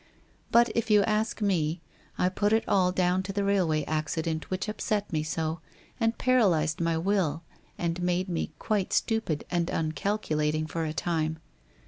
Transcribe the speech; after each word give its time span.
But 0.51 0.71
if 0.73 0.89
you 0.89 1.03
ask 1.03 1.43
me, 1.43 1.79
I 2.17 2.27
put 2.27 2.53
it 2.53 2.67
all 2.67 2.91
down 2.91 3.21
to 3.21 3.31
the 3.31 3.43
railway 3.43 3.81
ac 3.83 4.19
cident 4.21 4.45
which 4.45 4.67
upset 4.67 5.13
me 5.13 5.21
so, 5.21 5.59
and 5.99 6.17
paralyzed 6.17 6.81
my 6.81 6.97
will 6.97 7.43
and 7.77 8.01
made 8.01 8.27
me 8.27 8.51
quite 8.57 8.93
stupid 8.93 9.45
and 9.51 9.69
uncalculating 9.69 10.65
for 10.65 10.85
a 10.85 10.91
time. 10.93 11.37